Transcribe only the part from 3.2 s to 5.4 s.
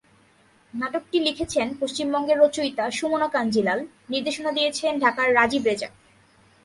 কাঞ্জিলাল, নির্দেশনা দিয়েছেন ঢাকার